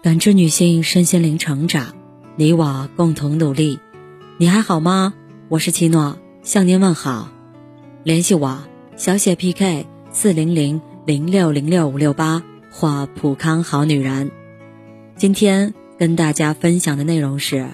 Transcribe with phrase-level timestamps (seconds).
[0.00, 1.92] 感知女性身心灵成长，
[2.36, 3.80] 你我共同努力。
[4.36, 5.12] 你还好吗？
[5.48, 7.30] 我是七诺，向您问好。
[8.04, 8.62] 联系我：
[8.96, 14.30] 小写 PK 四零零零六零六五六八或普康好女人。
[15.16, 17.66] 今天跟大家分享的内容是：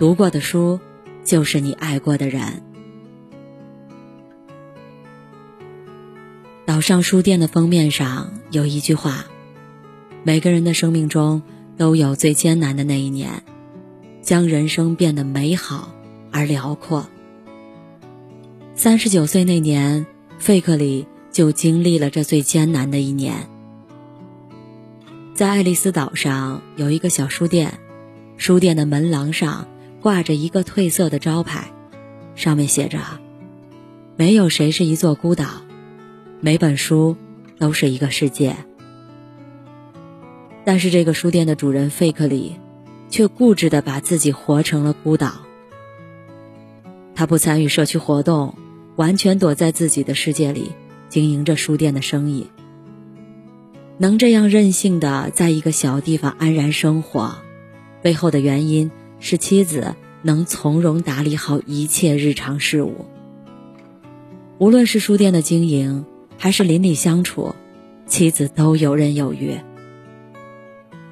[0.00, 0.80] 读过的书，
[1.24, 2.64] 就是你爱过的人。
[6.66, 9.26] 岛上书店的封面上有一句话
[10.22, 11.42] ：“每个人的生命中
[11.76, 13.42] 都有最艰难的那一年，
[14.22, 15.94] 将人生变得美好
[16.30, 17.08] 而辽阔。”
[18.74, 20.06] 三十九岁那年，
[20.38, 23.48] 费克里就经历了这最艰难的一年。
[25.34, 27.78] 在爱丽丝岛上有一个小书店，
[28.36, 29.66] 书店的门廊上
[30.00, 31.72] 挂着一个褪色的招牌，
[32.34, 32.98] 上面写着
[34.16, 35.46] ：“没有谁是一座孤岛。”
[36.40, 37.16] 每本书
[37.58, 38.56] 都是一个世界，
[40.64, 42.56] 但是这个书店的主人费克里，
[43.08, 45.40] 却固执的把自己活成了孤岛。
[47.14, 48.54] 他不参与社区活动，
[48.96, 50.72] 完全躲在自己的世界里
[51.08, 52.46] 经营着书店的生意。
[53.98, 57.36] 能这样任性的在一个小地方安然生活，
[58.00, 63.06] 背后的原因是妻子能从容打理好一切日常事务。
[64.58, 66.06] 无论是书店的经营，
[66.38, 67.54] 还是邻里相处，
[68.06, 69.58] 妻子都游刃有余。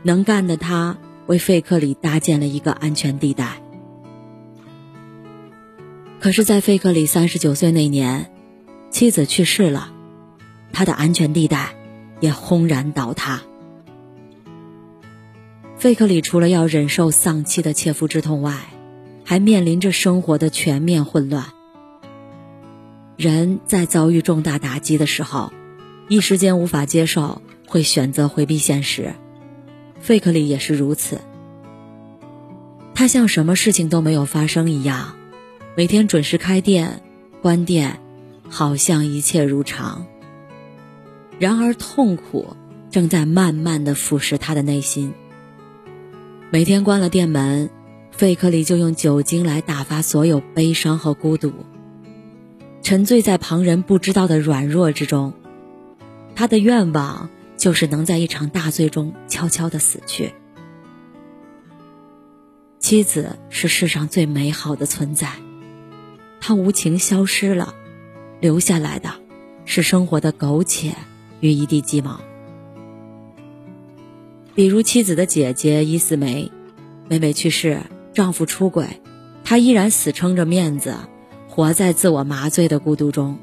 [0.03, 3.61] 能干的他为费克里搭建了一个安全地带。
[6.21, 8.33] 可是，在费克里三十九岁那年，
[8.91, 9.93] 妻子去世了，
[10.73, 11.75] 他的安全地带
[12.21, 13.43] 也轰然倒塌。
[15.77, 18.57] 费克里除了要忍受丧妻的切肤之痛外，
[19.25, 21.47] 还面临着生活的全面混乱。
[23.17, 25.53] 人在遭遇重大打击的时候，
[26.09, 29.15] 一时间无法接受，会选择回避现实。
[30.01, 31.21] 费克里也是如此。
[32.95, 35.15] 他像什么事情都没有发生一样，
[35.77, 37.03] 每天准时开店、
[37.41, 38.01] 关店，
[38.49, 40.07] 好像一切如常。
[41.39, 42.57] 然而，痛苦
[42.91, 45.15] 正在慢慢的腐蚀他的内心。
[46.51, 47.71] 每天关了店门，
[48.11, 51.53] 费克里就用酒精来打发所有悲伤和孤独。
[52.83, 55.35] 沉醉在旁人不知道的软弱之中，
[56.35, 60.33] 他的愿望就是能在一场大醉中悄悄的死去。
[62.79, 65.33] 妻子是世上最美好的存在，
[66.41, 67.75] 她无情消失了，
[68.41, 69.13] 留下来的，
[69.67, 70.95] 是生活的苟且
[71.41, 72.21] 与一地鸡毛。
[74.55, 76.51] 比如妻子的姐姐伊斯梅，
[77.09, 77.81] 妹妹去世，
[78.15, 79.03] 丈夫出轨，
[79.45, 80.97] 她依然死撑着面子。
[81.49, 83.37] 活在自我麻醉的孤独中。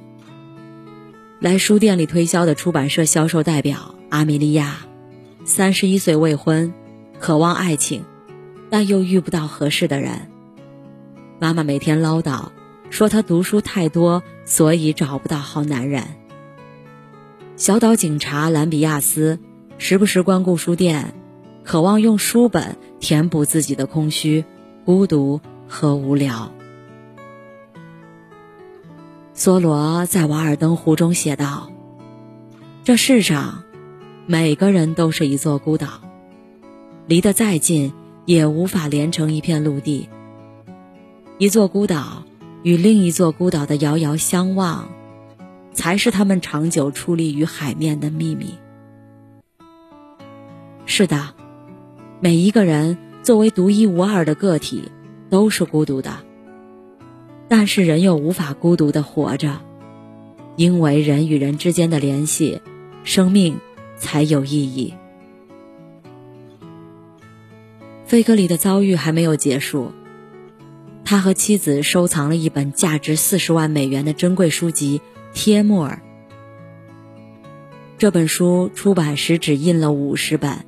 [1.41, 4.77] 来书店里推销的出版社销售代表阿米莉亚，
[5.43, 6.73] 三十一岁未婚，
[7.19, 8.05] 渴望爱情，
[8.69, 10.31] 但又遇不到合适的人。
[11.37, 12.51] 妈妈每天唠叨
[12.89, 16.05] 说她读书太多，所以找不到好男人。
[17.57, 19.37] 小岛警察兰比亚斯
[19.77, 21.13] 时不时光顾书店，
[21.65, 24.45] 渴望用书本填补自己的空虚、
[24.85, 26.53] 孤独和无聊。
[29.35, 31.69] 梭罗在《瓦尔登湖》中写道
[32.85, 33.64] ：“这世上，
[34.27, 36.01] 每个人都是一座孤岛，
[37.05, 37.93] 离得再近，
[38.25, 40.09] 也无法连成一片陆地。
[41.37, 42.23] 一座孤岛
[42.63, 44.89] 与另一座孤岛的遥遥相望，
[45.73, 48.55] 才是他们长久矗立于海面的秘密。”
[50.87, 51.35] 是的，
[52.19, 54.89] 每一个人作为独一无二的个体，
[55.29, 56.17] 都是孤独的。
[57.47, 59.61] 但是人又无法孤独的活着，
[60.55, 62.59] 因为人与人之间的联系，
[63.03, 63.59] 生命
[63.97, 64.93] 才有意义。
[68.05, 69.91] 费克里的遭遇还没有结束，
[71.03, 74.99] 他和妻子收藏了一本价值四十万美元的珍贵书籍
[75.33, 76.01] 《贴木儿》。
[77.97, 80.65] 这本书出版时只印了五十本，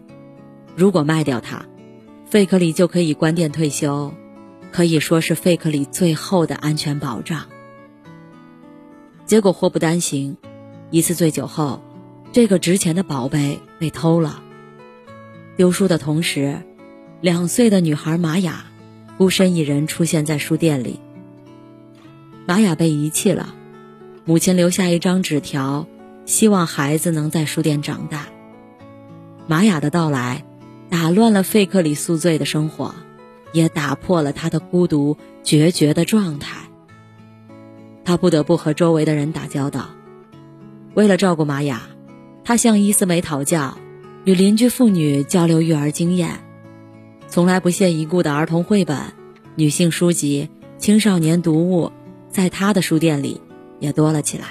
[0.75, 1.65] 如果卖掉它，
[2.25, 4.13] 费克里就可以关店退休。
[4.69, 7.45] 可以说是费克里最后的安全保障。
[9.25, 10.38] 结果祸不单行，
[10.91, 11.81] 一次醉酒后，
[12.38, 14.44] 这个值钱的宝贝被偷了。
[15.56, 16.62] 丢书的同时，
[17.19, 18.66] 两岁的女孩玛雅
[19.18, 21.00] 孤身一人出现在书店里。
[22.45, 23.56] 玛雅被遗弃了，
[24.24, 25.88] 母亲留下一张纸条，
[26.28, 28.28] 希望孩子能在书店长大。
[29.48, 30.45] 玛雅的到来，
[30.92, 32.94] 打乱了费克里宿醉的生活。
[33.51, 36.69] 也打破了他的孤独决绝的状态。
[38.06, 39.90] 他不得不和周围的人打交道。
[40.94, 41.81] 为了照顾玛雅，
[42.47, 43.77] 他向伊斯梅讨教，
[44.23, 46.39] 与邻居妇女交流育儿经验，
[47.27, 48.97] 从来不屑一顾的儿童绘本、
[49.55, 50.47] 女性书籍、
[50.77, 51.91] 青少年读物，
[52.29, 53.41] 在他的书店里
[53.81, 54.45] 也多了起来。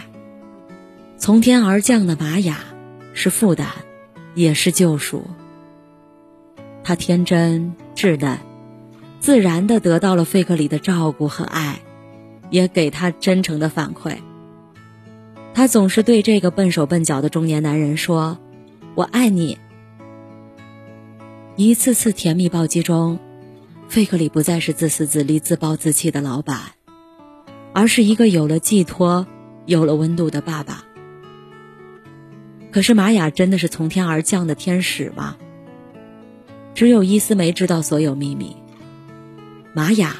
[1.16, 2.58] 从天而降的玛雅，
[3.14, 3.68] 是负担，
[4.34, 5.24] 也是救赎。
[6.84, 8.36] 他天真稚嫩，
[9.20, 11.80] 自然的得到了费克里的照顾和爱，
[12.50, 14.18] 也给他真诚的反馈。
[15.56, 18.36] 他总是对这个笨手笨脚的中年男人说
[18.94, 19.56] ：“我爱你。”
[21.56, 23.18] 一次次甜蜜暴击中，
[23.88, 26.60] 费克里不再是自私自利、自暴自弃的老板，
[27.72, 29.26] 而是一个有了寄托、
[29.64, 30.84] 有了温度的爸爸。
[32.70, 35.38] 可是玛雅真的是从天而降的天使吗？
[36.74, 38.54] 只有伊斯梅知道所有秘密。
[39.72, 40.16] 玛雅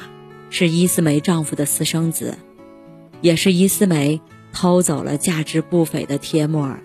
[0.49, 2.39] 是伊斯梅丈夫的私生子，
[3.21, 4.19] 也是伊斯梅
[4.59, 6.79] 偷走了价值不菲的贴木儿。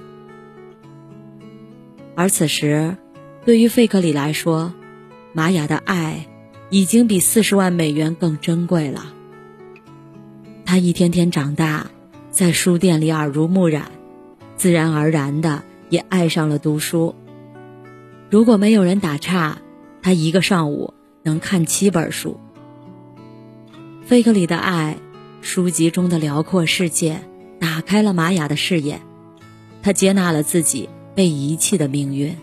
[2.15, 2.99] 而此时，
[3.47, 4.75] 对于费克里来说，
[5.33, 6.27] 玛雅的爱
[6.69, 9.15] 已经比四十万美元更珍贵了。
[10.67, 11.87] 他一天天长大，
[12.31, 13.91] 在书店里耳濡目染。
[14.59, 17.15] 自然而然的也爱上了读书。
[18.29, 19.57] 如果没有人打岔，
[20.03, 20.93] 他一个上午
[21.23, 22.39] 能看七本书。
[24.05, 24.99] 费克里的爱，
[25.41, 27.23] 书籍中的辽阔世界，
[27.63, 29.01] 打开了玛雅的视野。
[29.85, 32.37] 他接纳了自己被遗弃的命运。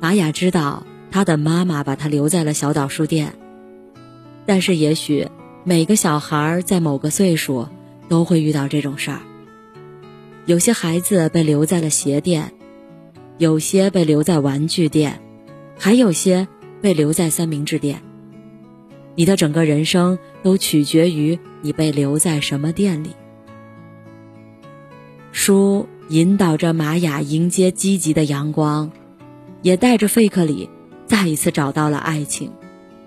[0.00, 3.32] 玛雅知道，他的妈妈把他留在了小岛书店。
[4.44, 5.28] 但是，也许
[5.64, 7.66] 每个小孩在某个岁数
[8.10, 9.20] 都会遇到这种事儿。
[10.44, 12.52] 有些孩子被留在了鞋店，
[13.38, 15.22] 有些被留在玩具店，
[15.78, 16.46] 还有些
[16.82, 18.02] 被留在三明治店。
[19.14, 23.16] 你的整个人生都取决于你被留在什么店里。
[25.32, 28.92] 书引导着玛雅迎接积极的阳光，
[29.62, 30.68] 也带着费克里
[31.06, 32.52] 再一次找到了爱情。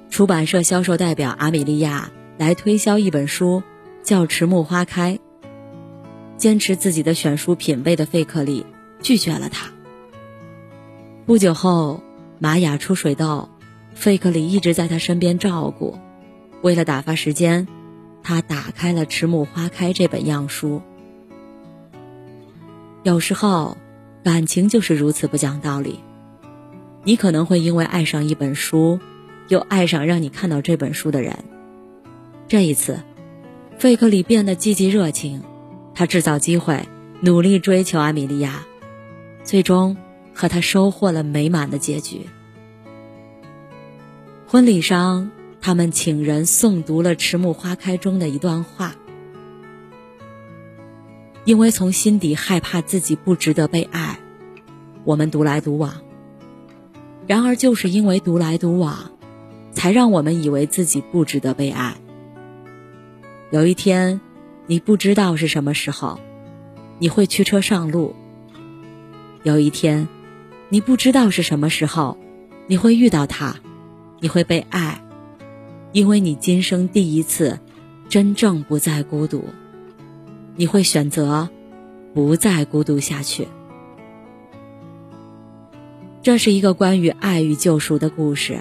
[0.09, 3.61] 出版社销售代表阿米莉亚来推销一本书，
[4.01, 5.13] 叫《迟暮花开》。
[6.35, 8.65] 坚持自己的选书品味的费克里
[9.01, 9.71] 拒绝了他。
[11.27, 12.01] 不久后，
[12.39, 13.49] 玛雅出水痘，
[13.93, 15.97] 费克里一直在他身边照顾。
[16.63, 17.67] 为了打发时间，
[18.23, 20.81] 他打开了《迟暮花开》这本样书。
[23.05, 23.77] 有时候，
[24.23, 25.99] 感情就是如此不讲道理。
[27.03, 28.99] 你可能会因为爱上一本书，
[29.47, 31.37] 又爱上让你看到这本书的人。
[32.47, 32.99] 这一次，
[33.77, 35.43] 费克里变得积极热情。
[35.93, 36.83] 他制造机会，
[37.21, 38.65] 努力追求阿米莉亚，
[39.43, 39.95] 最终
[40.33, 42.21] 和他收获了美满的结局。
[44.47, 45.29] 婚礼上，
[45.61, 48.95] 他们请人诵读了《迟暮花开》中的一段话。
[51.45, 54.19] 因为从心底害怕自己不值得被爱，
[55.05, 55.93] 我们独来独往。
[57.25, 59.11] 然而，就是因为独来独往，
[59.71, 61.95] 才让我们以为自己不值得被爱。
[63.51, 64.19] 有一天。
[64.67, 66.19] 你不知道是什么时候，
[66.97, 68.15] 你会驱车上路。
[69.43, 70.07] 有一天，
[70.69, 72.17] 你不知道是什么时候，
[72.65, 73.57] 你会遇到他，
[74.21, 75.03] 你会被爱，
[75.91, 77.59] 因为你今生第一次
[78.09, 79.45] 真正不再孤独。
[80.55, 81.49] 你会选择
[82.13, 83.47] 不再孤独下去。
[86.21, 88.59] 这是一个关于爱与救赎的故事。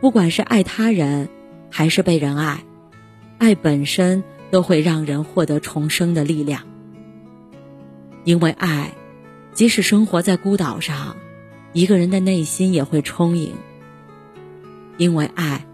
[0.00, 1.28] 不管是爱他人，
[1.70, 2.64] 还是被人爱，
[3.38, 4.24] 爱本身。
[4.48, 6.62] 都会让人获得重生的力量，
[8.22, 8.92] 因为爱，
[9.52, 11.16] 即使生活在孤岛上，
[11.72, 13.54] 一个人的内心也会充盈。
[14.98, 15.66] 因为爱，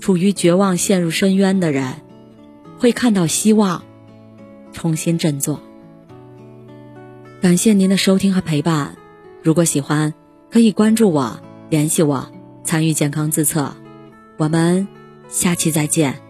[0.00, 1.96] 处于绝望、陷入深渊的人，
[2.78, 3.84] 会看到希望，
[4.76, 5.62] 重新振作。
[7.40, 8.96] 感谢您的收听和陪伴，
[9.42, 10.12] 如果喜欢，
[10.50, 11.40] 可以关注我、
[11.70, 12.30] 联系我、
[12.62, 13.74] 参与健康自测。
[14.36, 14.86] 我们
[15.28, 16.25] 下期再见。